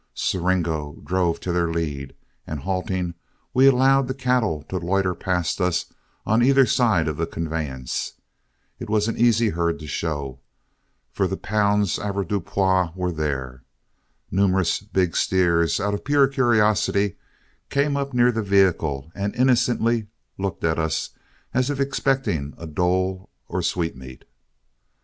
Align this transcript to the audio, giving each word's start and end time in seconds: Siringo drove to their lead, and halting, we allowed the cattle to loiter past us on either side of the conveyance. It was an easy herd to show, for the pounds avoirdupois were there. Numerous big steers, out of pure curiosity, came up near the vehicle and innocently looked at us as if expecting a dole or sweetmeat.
Siringo 0.15 0.99
drove 1.05 1.39
to 1.41 1.51
their 1.51 1.71
lead, 1.71 2.15
and 2.47 2.61
halting, 2.61 3.13
we 3.53 3.67
allowed 3.67 4.07
the 4.07 4.15
cattle 4.15 4.63
to 4.63 4.79
loiter 4.79 5.13
past 5.13 5.61
us 5.61 5.93
on 6.25 6.41
either 6.41 6.65
side 6.65 7.07
of 7.07 7.17
the 7.17 7.27
conveyance. 7.27 8.13
It 8.79 8.89
was 8.89 9.07
an 9.07 9.15
easy 9.15 9.49
herd 9.49 9.77
to 9.77 9.85
show, 9.85 10.39
for 11.11 11.27
the 11.27 11.37
pounds 11.37 11.99
avoirdupois 11.99 12.93
were 12.95 13.11
there. 13.11 13.61
Numerous 14.31 14.79
big 14.79 15.15
steers, 15.15 15.79
out 15.79 15.93
of 15.93 16.03
pure 16.03 16.27
curiosity, 16.27 17.17
came 17.69 17.95
up 17.95 18.11
near 18.11 18.31
the 18.31 18.41
vehicle 18.41 19.11
and 19.13 19.35
innocently 19.35 20.07
looked 20.39 20.63
at 20.63 20.79
us 20.79 21.11
as 21.53 21.69
if 21.69 21.79
expecting 21.79 22.55
a 22.57 22.65
dole 22.65 23.29
or 23.47 23.61
sweetmeat. 23.61 24.23